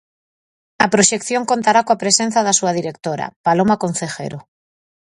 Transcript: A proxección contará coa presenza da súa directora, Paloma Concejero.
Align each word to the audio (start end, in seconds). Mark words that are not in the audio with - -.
A 0.85 0.87
proxección 0.93 1.43
contará 1.51 1.79
coa 1.87 2.01
presenza 2.03 2.39
da 2.47 2.57
súa 2.59 2.71
directora, 2.79 3.25
Paloma 3.45 3.75
Concejero. 3.83 4.39